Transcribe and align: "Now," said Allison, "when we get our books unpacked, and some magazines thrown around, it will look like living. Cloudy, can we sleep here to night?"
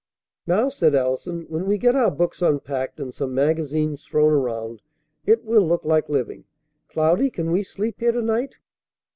"Now," 0.47 0.69
said 0.69 0.95
Allison, 0.95 1.45
"when 1.47 1.67
we 1.67 1.77
get 1.77 1.93
our 1.95 2.09
books 2.09 2.41
unpacked, 2.41 2.99
and 2.99 3.13
some 3.13 3.35
magazines 3.35 4.03
thrown 4.03 4.31
around, 4.33 4.81
it 5.27 5.43
will 5.45 5.61
look 5.61 5.85
like 5.85 6.09
living. 6.09 6.45
Cloudy, 6.89 7.29
can 7.29 7.51
we 7.51 7.61
sleep 7.61 7.99
here 7.99 8.11
to 8.13 8.23
night?" 8.23 8.57